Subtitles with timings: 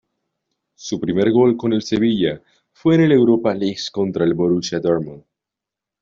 [0.73, 2.41] Su primer gol con el Sevilla
[2.73, 5.23] fue en Europa League contra el Borussia Dortmund.